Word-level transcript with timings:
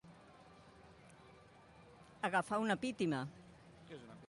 Agafar 2.29 2.61
una 2.65 2.79
pítima. 2.87 3.23